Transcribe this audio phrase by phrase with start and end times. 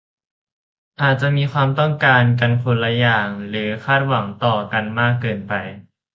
[1.01, 5.53] อาจจะมีความต้องการกันคนละอย่างหรือคาดหวังต่อกันมากเกินไป